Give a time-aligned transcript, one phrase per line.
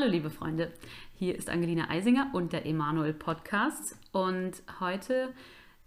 [0.00, 0.72] Hallo liebe Freunde,
[1.12, 5.34] hier ist Angelina Eisinger und der Emanuel Podcast und heute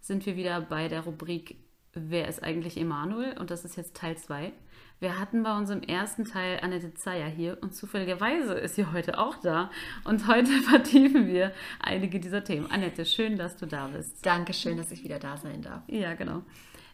[0.01, 1.57] sind wir wieder bei der Rubrik
[1.93, 3.37] Wer ist eigentlich Emanuel?
[3.37, 4.51] Und das ist jetzt Teil 2.
[4.99, 9.35] Wir hatten bei unserem ersten Teil Annette Zeyer hier und zufälligerweise ist sie heute auch
[9.35, 9.69] da.
[10.05, 12.71] Und heute vertiefen wir einige dieser Themen.
[12.71, 14.25] Annette, schön, dass du da bist.
[14.25, 15.81] Dankeschön, dass ich wieder da sein darf.
[15.87, 16.43] Ja, genau.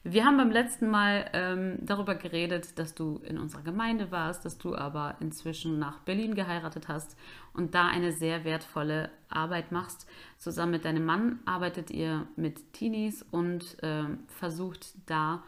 [0.03, 4.57] Wir haben beim letzten Mal ähm, darüber geredet, dass du in unserer Gemeinde warst, dass
[4.57, 7.17] du aber inzwischen nach Berlin geheiratet hast
[7.53, 10.07] und da eine sehr wertvolle Arbeit machst.
[10.37, 15.43] Zusammen mit deinem Mann arbeitet ihr mit Teenies und ähm, versucht da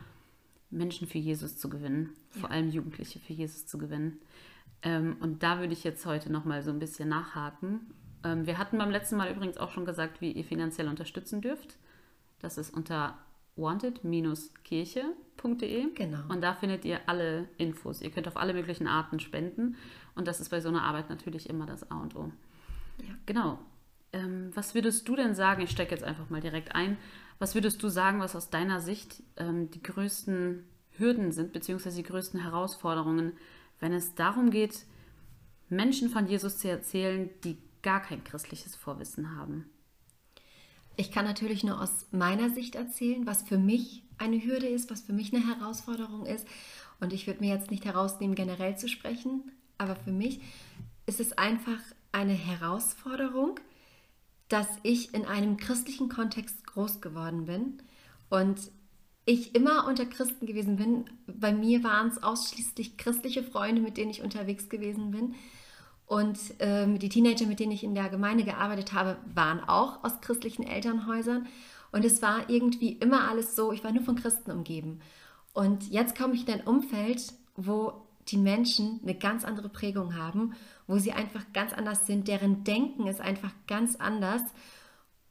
[0.71, 2.41] Menschen für Jesus zu gewinnen, ja.
[2.41, 4.19] vor allem Jugendliche für Jesus zu gewinnen.
[4.81, 7.81] Ähm, und da würde ich jetzt heute nochmal so ein bisschen nachhaken.
[8.23, 11.77] Ähm, wir hatten beim letzten Mal übrigens auch schon gesagt, wie ihr finanziell unterstützen dürft.
[12.39, 13.17] Das ist unter
[13.55, 15.93] wanted-kirche.de.
[15.93, 16.19] Genau.
[16.29, 18.01] Und da findet ihr alle Infos.
[18.01, 19.75] Ihr könnt auf alle möglichen Arten spenden.
[20.15, 22.31] Und das ist bei so einer Arbeit natürlich immer das A und O.
[22.99, 23.13] Ja.
[23.25, 23.59] Genau.
[24.13, 25.61] Ähm, was würdest du denn sagen?
[25.61, 26.97] Ich stecke jetzt einfach mal direkt ein.
[27.39, 32.03] Was würdest du sagen, was aus deiner Sicht ähm, die größten Hürden sind, beziehungsweise die
[32.03, 33.33] größten Herausforderungen,
[33.79, 34.85] wenn es darum geht,
[35.69, 39.69] Menschen von Jesus zu erzählen, die gar kein christliches Vorwissen haben?
[40.97, 45.01] Ich kann natürlich nur aus meiner Sicht erzählen, was für mich eine Hürde ist, was
[45.01, 46.47] für mich eine Herausforderung ist.
[46.99, 50.41] Und ich würde mir jetzt nicht herausnehmen, generell zu sprechen, aber für mich
[51.07, 51.79] ist es einfach
[52.11, 53.59] eine Herausforderung,
[54.51, 57.81] dass ich in einem christlichen Kontext groß geworden bin
[58.29, 58.59] und
[59.25, 61.05] ich immer unter Christen gewesen bin.
[61.27, 65.35] Bei mir waren es ausschließlich christliche Freunde, mit denen ich unterwegs gewesen bin.
[66.05, 70.19] Und ähm, die Teenager, mit denen ich in der Gemeinde gearbeitet habe, waren auch aus
[70.19, 71.47] christlichen Elternhäusern.
[71.93, 74.99] Und es war irgendwie immer alles so, ich war nur von Christen umgeben.
[75.53, 77.93] Und jetzt komme ich in ein Umfeld, wo
[78.31, 80.53] die Menschen eine ganz andere Prägung haben,
[80.87, 84.41] wo sie einfach ganz anders sind, deren Denken ist einfach ganz anders.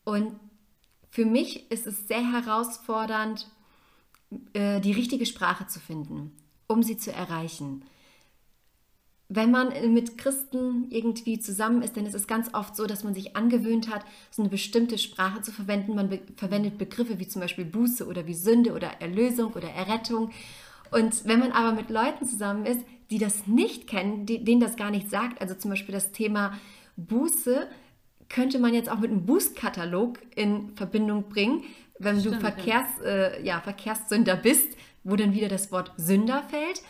[0.05, 0.35] Und
[1.11, 3.49] für mich ist es sehr herausfordernd,
[4.53, 6.33] äh, die richtige Sprache zu finden,
[6.67, 7.85] um sie zu erreichen
[9.33, 13.15] wenn man mit Christen irgendwie zusammen ist, dann ist es ganz oft so, dass man
[13.15, 15.95] sich angewöhnt hat, so eine bestimmte Sprache zu verwenden.
[15.95, 20.33] Man be verwendet Begriffe wie zum Beispiel Buße oder wie Sünde oder Erlösung oder Errettung.
[20.91, 22.81] Und wenn man aber mit Leuten zusammen ist,
[23.11, 26.59] die das nicht kennen, die, denen das gar nicht sagt, also zum Beispiel das Thema
[26.97, 27.67] Buße,
[28.29, 31.65] könnte man jetzt auch mit einem Bußkatalog in Verbindung bringen,
[31.99, 33.07] wenn Stimmt, du Verkehrs, ja.
[33.07, 36.83] Äh, ja, Verkehrssünder bist, wo dann wieder das Wort Sünder fällt.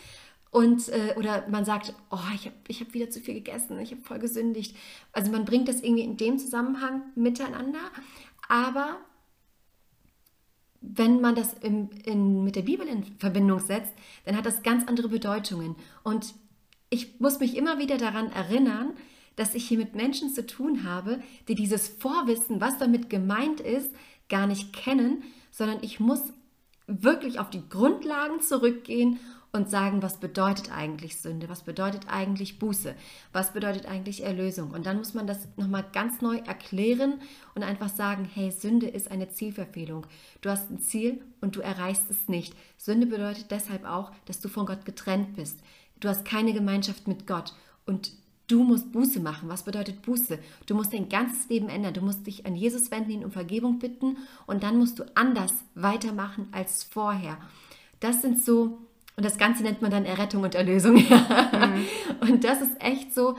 [0.51, 3.91] Und, äh, oder man sagt, oh, ich habe ich hab wieder zu viel gegessen, ich
[3.91, 4.75] habe voll gesündigt.
[5.13, 7.79] Also man bringt das irgendwie in dem Zusammenhang miteinander.
[8.47, 8.97] Aber
[10.81, 13.93] wenn man das im, in, mit der Bibel in Verbindung setzt,
[14.25, 15.75] dann hat das ganz andere Bedeutungen.
[16.03, 16.33] Und
[16.89, 18.93] ich muss mich immer wieder daran erinnern,
[19.35, 23.91] dass ich hier mit Menschen zu tun habe, die dieses Vorwissen, was damit gemeint ist,
[24.27, 26.33] gar nicht kennen, sondern ich muss
[26.87, 29.19] wirklich auf die Grundlagen zurückgehen
[29.53, 32.95] und sagen, was bedeutet eigentlich Sünde, was bedeutet eigentlich Buße,
[33.33, 34.71] was bedeutet eigentlich Erlösung.
[34.71, 37.19] Und dann muss man das nochmal ganz neu erklären
[37.53, 40.05] und einfach sagen, hey, Sünde ist eine Zielverfehlung.
[40.41, 42.55] Du hast ein Ziel und du erreichst es nicht.
[42.77, 45.59] Sünde bedeutet deshalb auch, dass du von Gott getrennt bist.
[45.99, 47.53] Du hast keine Gemeinschaft mit Gott
[47.85, 48.11] und
[48.47, 49.47] Du musst Buße machen.
[49.47, 50.37] Was bedeutet Buße?
[50.65, 51.93] Du musst dein ganzes Leben ändern.
[51.93, 55.53] Du musst dich an Jesus wenden, ihn um Vergebung bitten und dann musst du anders
[55.73, 57.37] weitermachen als vorher.
[58.01, 58.79] Das sind so
[59.21, 60.95] und das Ganze nennt man dann Errettung und Erlösung.
[61.61, 61.85] Mhm.
[62.21, 63.37] Und das ist echt so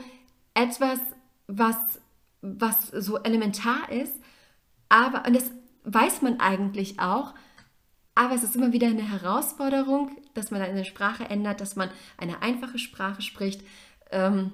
[0.53, 0.97] etwas,
[1.47, 1.75] was,
[2.41, 4.13] was so elementar ist.
[4.87, 5.51] Aber, und das
[5.83, 7.33] weiß man eigentlich auch,
[8.15, 12.41] aber es ist immer wieder eine Herausforderung, dass man eine Sprache ändert, dass man eine
[12.41, 13.61] einfache Sprache spricht.
[14.09, 14.53] Ähm,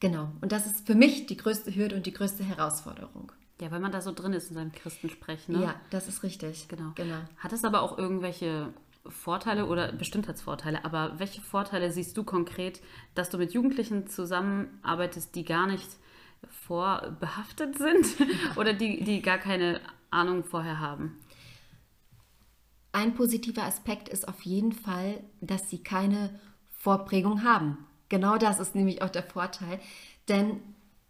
[0.00, 0.32] genau.
[0.40, 3.30] Und das ist für mich die größte Hürde und die größte Herausforderung.
[3.60, 5.54] Ja, weil man da so drin ist in seinem Christensprechen.
[5.54, 5.62] Ne?
[5.62, 6.66] Ja, das ist richtig.
[6.66, 6.90] Genau.
[6.96, 7.20] genau.
[7.38, 8.72] Hat es aber auch irgendwelche
[9.06, 12.80] Vorteile oder Bestimmtheitsvorteile, aber welche Vorteile siehst du konkret,
[13.14, 15.88] dass du mit Jugendlichen zusammenarbeitest, die gar nicht
[16.66, 18.06] vorbehaftet sind
[18.56, 21.18] oder die, die gar keine Ahnung vorher haben?
[22.92, 26.38] Ein positiver Aspekt ist auf jeden Fall, dass sie keine
[26.70, 27.78] Vorprägung haben.
[28.08, 29.80] Genau das ist nämlich auch der Vorteil.
[30.28, 30.60] Denn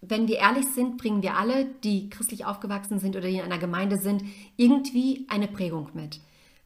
[0.00, 3.58] wenn wir ehrlich sind, bringen wir alle, die christlich aufgewachsen sind oder die in einer
[3.58, 4.22] Gemeinde sind,
[4.56, 6.20] irgendwie eine Prägung mit.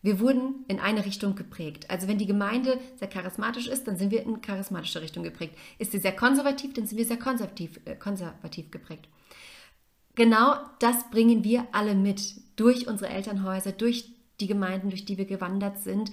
[0.06, 1.90] Wir wurden in eine Richtung geprägt.
[1.90, 5.58] Also wenn die Gemeinde sehr charismatisch ist, dann sind wir in charismatische Richtung geprägt.
[5.80, 9.08] Ist sie sehr konservativ, dann sind wir sehr konservativ, äh, konservativ geprägt.
[10.14, 14.08] Genau das bringen wir alle mit durch unsere Elternhäuser, durch
[14.38, 16.12] die Gemeinden, durch die wir gewandert sind.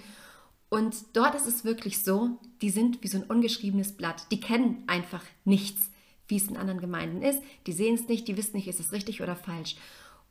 [0.69, 4.25] Und dort ist es wirklich so, die sind wie so ein ungeschriebenes Blatt.
[4.31, 5.91] Die kennen einfach nichts.
[6.27, 7.43] wie es in anderen Gemeinden ist.
[7.67, 9.75] Die sehen es nicht, die wissen nicht, ist es richtig oder falsch.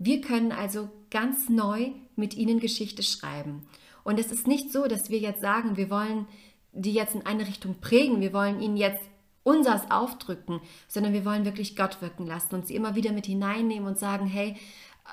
[0.05, 3.67] Wir können also ganz neu mit ihnen Geschichte schreiben.
[4.03, 6.27] Und es ist nicht so, dass wir jetzt sagen, wir wollen
[6.73, 9.03] die jetzt in eine Richtung prägen, wir wollen ihnen jetzt
[9.45, 13.87] unseres aufdrücken, sondern wir wollen wirklich Gott wirken lassen und sie immer wieder mit hineinnehmen
[13.87, 14.57] und sagen, hey,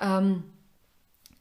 [0.02, 0.44] ähm,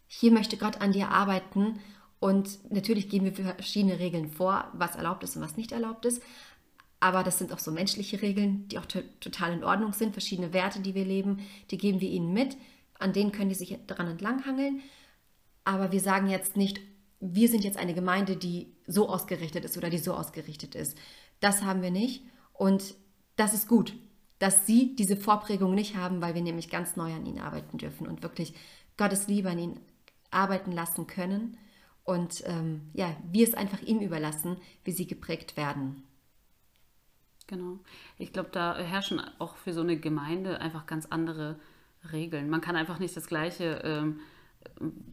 [0.08, 1.78] hier möchte Gott an dir arbeiten
[2.20, 6.22] und natürlich geben wir verschiedene Regeln vor, was erlaubt ist und was nicht erlaubt ist.
[7.00, 10.12] Aber das sind auch so menschliche Regeln, die auch total in Ordnung sind.
[10.12, 11.38] Verschiedene Werte, die wir leben,
[11.70, 12.56] die geben wir ihnen mit.
[12.98, 14.82] An denen können die sich daran entlanghangeln.
[15.64, 16.80] Aber wir sagen jetzt nicht,
[17.20, 20.96] wir sind jetzt eine Gemeinde, die so ausgerichtet ist oder die so ausgerichtet ist.
[21.40, 22.22] Das haben wir nicht.
[22.52, 22.94] Und
[23.36, 23.94] das ist gut,
[24.38, 28.06] dass sie diese Vorprägung nicht haben, weil wir nämlich ganz neu an ihnen arbeiten dürfen
[28.06, 28.54] und wirklich
[28.96, 29.80] Gottes Liebe an ihnen
[30.30, 31.56] arbeiten lassen können.
[32.04, 36.02] Und ähm, ja, wir es einfach ihm überlassen, wie sie geprägt werden.
[37.46, 37.78] Genau.
[38.18, 41.58] Ich glaube, da herrschen auch für so eine Gemeinde einfach ganz andere
[42.12, 42.50] Regeln.
[42.50, 44.20] Man kann einfach nicht das gleiche, ähm,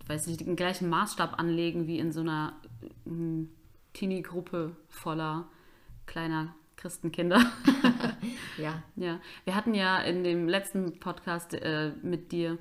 [0.07, 2.53] weiß nicht, den gleichen Maßstab anlegen wie in so einer
[3.05, 3.49] ähm,
[3.93, 5.47] Teenie-Gruppe voller
[6.05, 7.39] kleiner Christenkinder.
[8.57, 8.83] ja.
[8.95, 9.19] ja.
[9.43, 12.57] Wir hatten ja in dem letzten Podcast äh, mit dir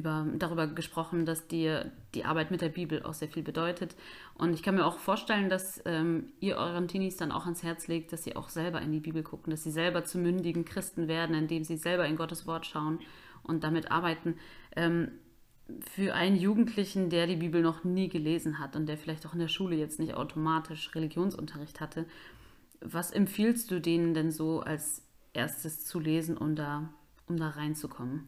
[0.00, 3.94] über, darüber gesprochen, dass dir die Arbeit mit der Bibel auch sehr viel bedeutet.
[4.34, 7.86] Und ich kann mir auch vorstellen, dass ähm, ihr euren Teenies dann auch ans Herz
[7.86, 11.06] legt, dass sie auch selber in die Bibel gucken, dass sie selber zu mündigen Christen
[11.06, 12.98] werden, indem sie selber in Gottes Wort schauen
[13.42, 14.36] und damit arbeiten.
[14.74, 15.12] Ähm,
[15.80, 19.38] für einen Jugendlichen, der die Bibel noch nie gelesen hat und der vielleicht auch in
[19.38, 22.06] der Schule jetzt nicht automatisch Religionsunterricht hatte,
[22.80, 25.02] was empfiehlst du denen denn so als
[25.32, 26.88] erstes zu lesen, um da,
[27.26, 28.26] um da reinzukommen?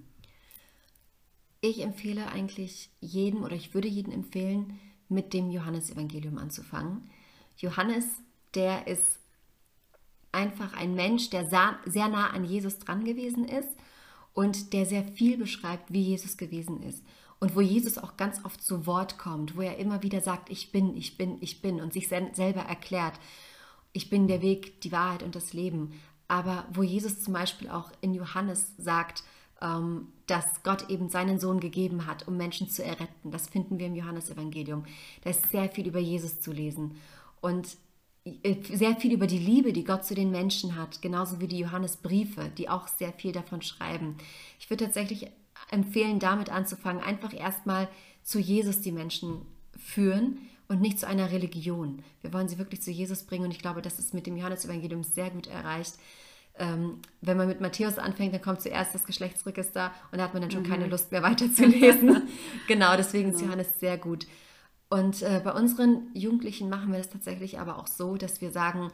[1.65, 7.09] Ich empfehle eigentlich jedem oder ich würde jedem empfehlen, mit dem Johannesevangelium anzufangen.
[7.57, 8.05] Johannes,
[8.55, 9.21] der ist
[10.33, 11.47] einfach ein Mensch, der
[11.87, 13.69] sehr nah an Jesus dran gewesen ist
[14.33, 17.05] und der sehr viel beschreibt, wie Jesus gewesen ist.
[17.39, 20.73] Und wo Jesus auch ganz oft zu Wort kommt, wo er immer wieder sagt, ich
[20.73, 23.21] bin, ich bin, ich bin und sich selber erklärt,
[23.93, 25.93] ich bin der Weg, die Wahrheit und das Leben.
[26.27, 29.23] Aber wo Jesus zum Beispiel auch in Johannes sagt,
[30.27, 33.31] dass Gott eben seinen Sohn gegeben hat, um Menschen zu erretten.
[33.31, 34.85] Das finden wir im Johannesevangelium.
[35.23, 36.97] Da ist sehr viel über Jesus zu lesen
[37.41, 37.77] und
[38.25, 41.59] äh, sehr viel über die Liebe, die Gott zu den Menschen hat, genauso wie die
[41.59, 44.17] Johannesbriefe, die auch sehr viel davon schreiben.
[44.59, 45.31] Ich würde tatsächlich
[45.71, 47.89] empfehlen, damit anzufangen, einfach erstmal
[48.25, 49.43] zu Jesus die Menschen
[49.77, 50.39] führen
[50.69, 52.03] und nicht zu einer Religion.
[52.21, 55.05] Wir wollen sie wirklich zu Jesus bringen und ich glaube, das ist mit dem Johannesevangelium
[55.05, 55.95] sehr gut erreicht,
[56.59, 60.43] ähm, wenn man mit Matthäus anfängt, dann kommt zuerst das Geschlechtsregister und da hat man
[60.43, 60.69] dann schon mhm.
[60.69, 62.29] keine Lust mehr weiterzulesen.
[62.69, 63.37] genau, deswegen genau.
[63.37, 64.27] ist Johannes sehr gut.
[64.91, 68.91] Und äh, bei unseren Jugendlichen machen wir das tatsächlich aber auch so, dass wir sagen,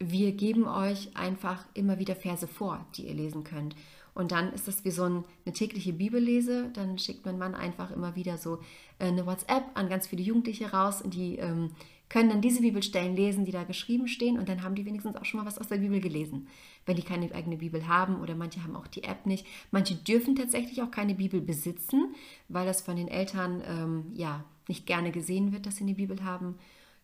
[0.00, 3.76] wir geben euch einfach immer wieder Verse vor, die ihr lesen könnt.
[4.14, 6.70] Und dann ist das wie so ein, eine tägliche Bibellese.
[6.72, 8.60] Dann schickt mein Mann einfach immer wieder so
[8.98, 11.70] äh, eine WhatsApp an ganz viele Jugendliche raus und die ähm,
[12.08, 15.24] können dann diese Bibelstellen lesen, die da geschrieben stehen und dann haben die wenigstens auch
[15.24, 16.46] schon mal was aus der Bibel gelesen.
[16.86, 19.46] Wenn die keine eigene Bibel haben oder manche haben auch die App nicht.
[19.72, 22.14] Manche dürfen tatsächlich auch keine Bibel besitzen,
[22.48, 26.22] weil das von den Eltern ähm, ja nicht gerne gesehen wird, dass sie eine Bibel
[26.22, 26.56] haben.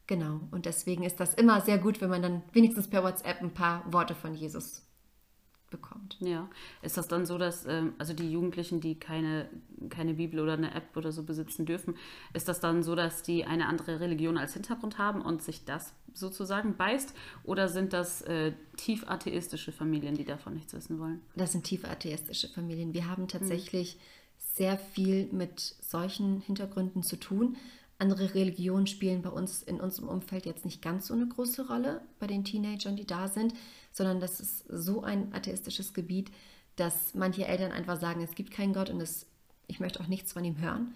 [0.07, 3.55] Genau, und deswegen ist das immer sehr gut, wenn man dann wenigstens per WhatsApp ein
[3.55, 4.90] paar Worte von Jesus
[5.71, 6.17] bekommt.
[6.21, 6.49] Ja,
[6.83, 9.49] ist das dann so, dass ähm, also die Jugendlichen, die keine,
[9.89, 11.95] keine Bibel oder eine App oder so besitzen dürfen,
[12.35, 15.95] ist das dann so, dass die eine andere Religion als Hintergrund haben und sich das
[16.15, 17.15] sozusagen beißt?
[17.45, 21.21] Oder sind das äh, tief atheistische Familien, die davon nichts wissen wollen?
[21.37, 22.95] Das sind tief atheistische Familien.
[22.95, 24.01] Wir haben tatsächlich mhm.
[24.39, 27.57] sehr viel mit solchen Hintergründen zu tun.
[27.99, 32.01] Andere Religionen spielen bei uns in unserem Umfeld jetzt nicht ganz so eine große Rolle
[32.19, 33.53] bei den Teenagern, die da sind
[33.91, 36.31] sondern das ist so ein atheistisches Gebiet,
[36.77, 39.27] dass manche Eltern einfach sagen, es gibt keinen Gott und es,
[39.67, 40.95] ich möchte auch nichts von ihm hören.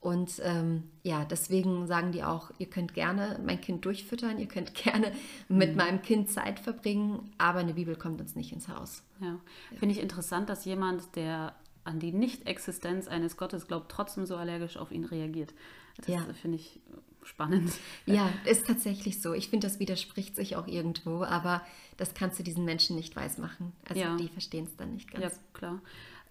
[0.00, 4.74] Und ähm, ja, deswegen sagen die auch, ihr könnt gerne mein Kind durchfüttern, ihr könnt
[4.84, 5.10] gerne
[5.48, 5.76] mit mhm.
[5.76, 9.02] meinem Kind Zeit verbringen, aber eine Bibel kommt uns nicht ins Haus.
[9.20, 9.78] Ja, ja.
[9.78, 14.76] finde ich interessant, dass jemand, der an die Nicht-Existenz eines Gottes glaubt, trotzdem so allergisch
[14.76, 15.54] auf ihn reagiert.
[15.96, 16.24] Das ja.
[16.40, 16.80] finde ich
[17.26, 17.72] spannend.
[18.06, 19.32] Ja, ist tatsächlich so.
[19.32, 21.62] Ich finde, das widerspricht sich auch irgendwo, aber
[21.96, 23.72] das kannst du diesen Menschen nicht weismachen.
[23.88, 24.16] Also ja.
[24.16, 25.24] die verstehen es dann nicht ganz.
[25.24, 25.80] Ja, klar.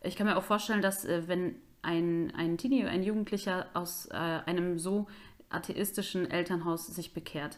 [0.04, 4.16] Ich kann mir auch vorstellen, dass äh, wenn ein, ein Teenie, ein Jugendlicher aus äh,
[4.16, 5.08] einem so
[5.50, 7.58] atheistischen Elternhaus sich bekehrt,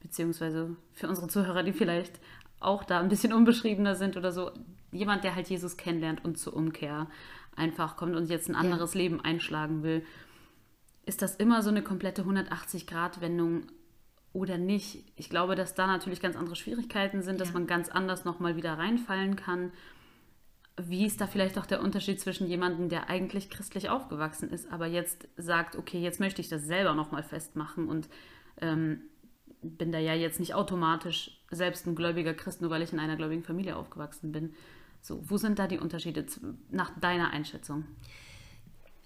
[0.00, 2.20] beziehungsweise für unsere Zuhörer, die vielleicht
[2.60, 4.50] auch da ein bisschen unbeschriebener sind oder so,
[4.92, 7.08] jemand, der halt Jesus kennenlernt und zur Umkehr
[7.54, 9.00] einfach kommt und jetzt ein anderes ja.
[9.00, 10.04] Leben einschlagen will
[11.06, 13.68] ist das immer so eine komplette 180-Grad-Wendung
[14.32, 15.04] oder nicht.
[15.16, 17.54] Ich glaube, dass da natürlich ganz andere Schwierigkeiten sind, dass Ja.
[17.54, 19.72] man ganz anders nochmal wieder reinfallen kann.
[20.78, 24.86] Wie ist da vielleicht auch der Unterschied zwischen jemandem, der eigentlich christlich aufgewachsen ist, aber
[24.86, 28.10] jetzt sagt, okay, jetzt möchte ich das selber nochmal festmachen und
[28.60, 29.00] ähm,
[29.62, 33.16] bin da ja jetzt nicht automatisch selbst ein gläubiger Christ, nur weil ich in einer
[33.16, 34.54] gläubigen Familie aufgewachsen bin.
[35.00, 36.26] So, wo sind da die Unterschiede
[36.70, 37.86] nach deiner Einschätzung?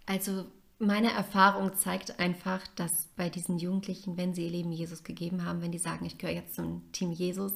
[0.06, 0.46] Also
[0.80, 5.60] meine Erfahrung zeigt einfach, dass bei diesen Jugendlichen, wenn sie ihr Leben Jesus gegeben haben,
[5.60, 7.52] wenn die sagen, ich gehöre jetzt zum Team Jesus,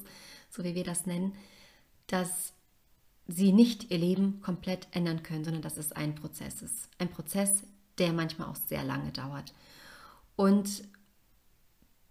[0.50, 1.34] so wie wir das nennen,
[2.06, 2.52] dass
[3.26, 6.90] sie nicht ihr Leben komplett ändern können, sondern dass es ein Prozess ist.
[6.98, 7.64] Ein Prozess,
[7.96, 9.54] der manchmal auch sehr lange dauert.
[10.36, 10.84] Und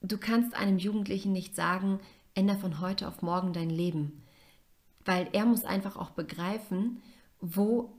[0.01, 2.00] du kannst einem Jugendlichen nicht sagen,
[2.34, 4.24] ändere von heute auf morgen dein Leben,
[5.05, 7.03] weil er muss einfach auch begreifen,
[7.39, 7.93] wo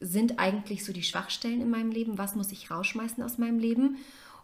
[0.00, 3.96] sind eigentlich so die Schwachstellen in meinem Leben, was muss ich rausschmeißen aus meinem Leben.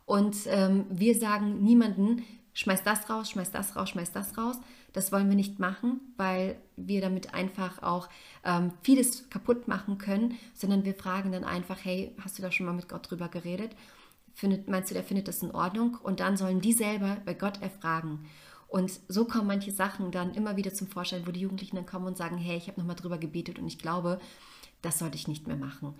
[0.06, 4.56] Und ähm, wir sagen niemanden, schmeiß das raus, schmeiß das raus, schmeiß das raus.
[4.92, 8.08] Das wollen wir nicht machen, weil wir damit einfach auch
[8.44, 12.66] ähm, vieles kaputt machen können, sondern wir fragen dann einfach, hey, hast du da schon
[12.66, 13.72] mal mit Gott drüber geredet?
[14.34, 15.98] Findet, meinst du, der findet das in Ordnung?
[16.02, 18.26] Und dann sollen die selber bei Gott erfragen.
[18.68, 22.06] Und so kommen manche Sachen dann immer wieder zum Vorschein, wo die Jugendlichen dann kommen
[22.06, 24.20] und sagen, hey, ich habe nochmal drüber gebetet und ich glaube,
[24.84, 25.94] das sollte ich nicht mehr machen.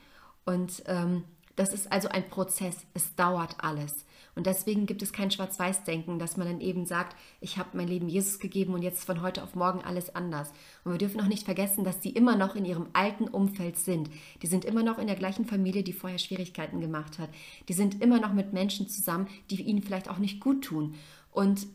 [0.44, 1.24] Und ähm,
[1.56, 2.76] das ist also ein Prozess.
[2.94, 4.04] Es dauert alles.
[4.34, 8.08] Und deswegen gibt es kein Schwarz-Weiß-Denken, dass man dann eben sagt, ich habe mein Leben
[8.08, 10.50] Jesus gegeben und jetzt von heute auf morgen alles anders.
[10.82, 14.10] Und wir dürfen auch nicht vergessen, dass die immer noch in ihrem alten Umfeld sind.
[14.42, 17.30] Die sind immer noch in der gleichen Familie, die vorher Schwierigkeiten gemacht hat.
[17.68, 20.96] Die sind immer noch mit Menschen zusammen, die ihnen vielleicht auch nicht gut tun.
[21.30, 21.68] Und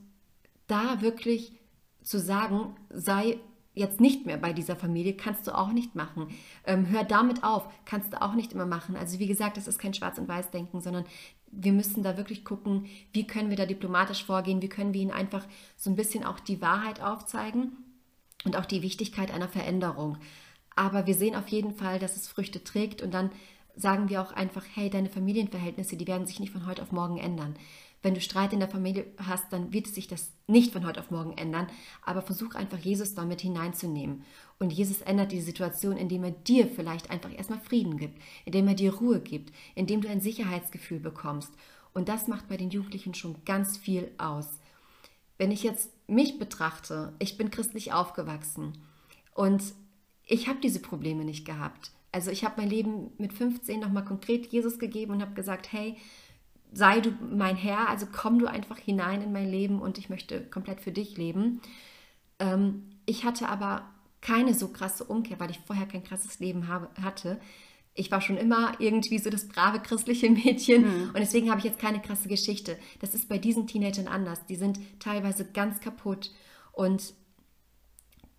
[0.68, 1.54] da wirklich
[2.04, 3.38] zu sagen, sei
[3.80, 6.28] jetzt nicht mehr bei dieser Familie, kannst du auch nicht machen.
[6.66, 8.96] Ähm, hör damit auf, kannst du auch nicht immer machen.
[8.96, 11.06] Also wie gesagt, das ist kein Schwarz- und Weiß-Denken, sondern
[11.52, 15.12] wir müssen da wirklich gucken, wie können wir da diplomatisch vorgehen, wie können wir ihnen
[15.12, 15.46] einfach
[15.78, 17.72] so ein bisschen auch die Wahrheit aufzeigen
[18.46, 20.18] und auch die Wichtigkeit einer Veränderung.
[20.76, 23.32] Aber wir sehen auf jeden Fall, dass es Früchte trägt und dann
[23.76, 27.18] sagen wir auch einfach, hey, deine Familienverhältnisse, die werden sich nicht von heute auf morgen
[27.18, 27.56] ändern.
[28.02, 31.12] Wenn du Streit in der Familie hast, dann wird sich das nicht von heute auf
[31.12, 31.68] morgen ändern,
[32.06, 34.24] aber versuch einfach Jesus damit hineinzunehmen.
[34.58, 38.74] Und Jesus ändert die Situation, indem er dir vielleicht einfach erstmal Frieden gibt, indem er
[38.74, 41.52] dir Ruhe gibt, indem du ein Sicherheitsgefühl bekommst.
[41.94, 44.60] Und das macht bei den Jugendlichen schon ganz viel aus.
[45.38, 48.78] Wenn ich jetzt mich betrachte, ich bin christlich aufgewachsen
[49.34, 49.64] und
[50.26, 51.92] ich habe diese Probleme nicht gehabt.
[52.12, 55.98] Also ich habe mein Leben mit 15 nochmal konkret Jesus gegeben und habe gesagt, hey,
[56.72, 60.42] sei du mein Herr, also komm du einfach hinein in mein Leben und ich möchte
[60.42, 61.62] komplett für dich leben.
[62.40, 63.90] Ähm, ich hatte aber
[64.22, 67.40] keine so krasse Umkehr, weil ich vorher kein krasses Leben habe, hatte.
[67.96, 71.80] Ich war schon immer irgendwie so das brave christliche Mädchen und deswegen habe ich jetzt
[71.80, 72.78] keine krasse Geschichte.
[73.00, 74.46] Das ist bei diesen Teenagern anders.
[74.46, 76.32] Die sind teilweise ganz kaputt
[76.72, 77.14] und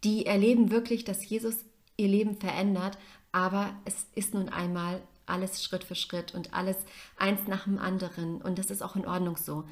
[0.05, 1.65] die erleben wirklich, dass Jesus
[1.97, 2.97] ihr Leben verändert,
[3.33, 6.77] aber es ist nun einmal alles Schritt für Schritt und alles
[7.17, 8.41] eins nach dem anderen.
[8.43, 9.65] Und das ist auch in Ordnung so,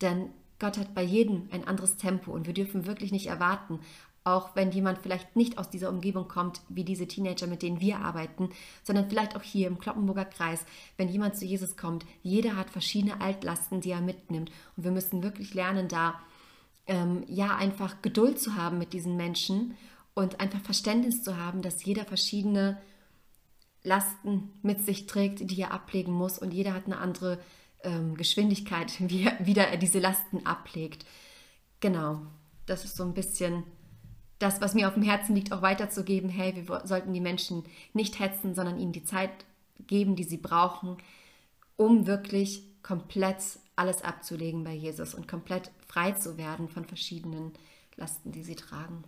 [0.00, 3.80] denn Gott hat bei jedem ein anderes Tempo und wir dürfen wirklich nicht erwarten,
[4.26, 7.98] auch wenn jemand vielleicht nicht aus dieser Umgebung kommt, wie diese Teenager, mit denen wir
[7.98, 8.50] arbeiten,
[8.82, 13.20] sondern vielleicht auch hier im Kloppenburger Kreis, wenn jemand zu Jesus kommt, jeder hat verschiedene
[13.20, 14.50] Altlasten, die er mitnimmt.
[14.76, 16.20] Und wir müssen wirklich lernen, da
[16.88, 19.76] ähm, ja einfach Geduld zu haben mit diesen Menschen
[20.14, 22.78] und einfach Verständnis zu haben, dass jeder verschiedene
[23.86, 27.38] Lasten mit sich trägt, die er ablegen muss und jeder hat eine andere
[27.82, 31.06] ähm, Geschwindigkeit, wie er wieder er diese Lasten ablegt.
[31.80, 32.20] Genau,
[32.66, 33.62] das ist so ein bisschen
[34.38, 36.28] das, was mir auf dem Herzen liegt, auch weiterzugeben.
[36.28, 37.64] Hey, wir sollten die Menschen
[37.94, 39.30] nicht hetzen, sondern ihnen die Zeit
[39.86, 40.98] geben, die sie brauchen,
[41.76, 43.38] um wirklich komplett
[43.76, 47.52] alles abzulegen bei Jesus und komplett frei zu werden von verschiedenen
[47.96, 49.04] Lasten, die sie tragen.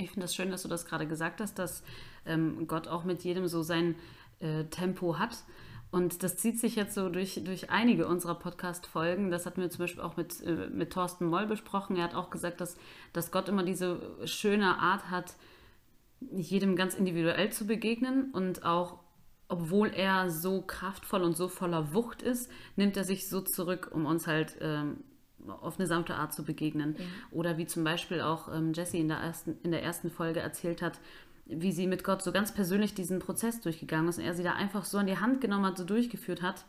[0.00, 1.82] Ich finde es das schön, dass du das gerade gesagt hast, dass
[2.24, 3.96] ähm, Gott auch mit jedem so sein
[4.38, 5.42] äh, Tempo hat.
[5.90, 9.32] Und das zieht sich jetzt so durch, durch einige unserer Podcast-Folgen.
[9.32, 11.96] Das hatten wir zum Beispiel auch mit, äh, mit Thorsten Moll besprochen.
[11.96, 12.76] Er hat auch gesagt, dass,
[13.12, 15.34] dass Gott immer diese schöne Art hat,
[16.20, 19.00] jedem ganz individuell zu begegnen und auch
[19.48, 24.04] obwohl er so kraftvoll und so voller Wucht ist, nimmt er sich so zurück, um
[24.04, 25.02] uns halt ähm,
[25.50, 26.96] auf eine sanfte Art zu begegnen.
[27.30, 30.82] Oder wie zum Beispiel auch ähm, Jessie in der, ersten, in der ersten Folge erzählt
[30.82, 30.98] hat,
[31.46, 34.52] wie sie mit Gott so ganz persönlich diesen Prozess durchgegangen ist und er sie da
[34.52, 36.64] einfach so an die Hand genommen hat, so durchgeführt hat.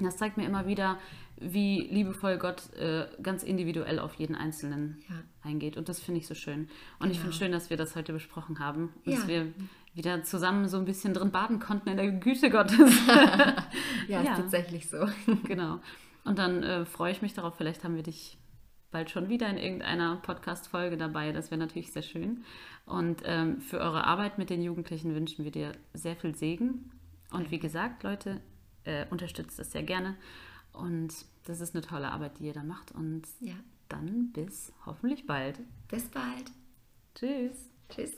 [0.00, 0.96] Das zeigt mir immer wieder,
[1.40, 5.16] wie liebevoll Gott äh, ganz individuell auf jeden Einzelnen Ja.
[5.42, 5.76] eingeht.
[5.76, 6.68] Und das finde ich so schön.
[7.00, 7.22] Und ich Genau.
[7.32, 8.90] finde schön, dass wir das heute besprochen haben.
[9.04, 9.18] Und Ja.
[9.18, 9.52] dass wir
[9.94, 12.78] wieder zusammen so ein bisschen drin baden konnten in der Güte Gottes.
[13.08, 13.66] Ja,
[14.08, 14.20] Ja.
[14.22, 15.04] ist tatsächlich so.
[15.44, 15.80] genau.
[16.28, 18.38] Und dann äh, freue ich mich darauf, vielleicht haben wir dich
[18.90, 21.32] bald schon wieder in irgendeiner Podcast-Folge dabei.
[21.32, 22.44] Das wäre natürlich sehr schön.
[22.86, 26.90] Und ähm, für eure Arbeit mit den Jugendlichen wünschen wir dir sehr viel Segen.
[27.30, 28.40] Und wie gesagt, Leute,
[28.84, 30.16] äh, unterstützt das sehr gerne.
[30.72, 32.92] Und das ist eine tolle Arbeit, die ihr da macht.
[32.92, 33.54] Und Ja.
[33.88, 35.60] dann bis hoffentlich bald.
[35.88, 36.50] Bis bald.
[37.14, 37.70] Tschüss.
[37.88, 38.16] Tschüss.